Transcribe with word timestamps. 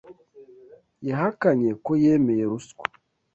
Yahakanye 1.07 1.69
ko 1.85 1.91
yemeye 2.03 2.43
ruswa. 2.51 2.83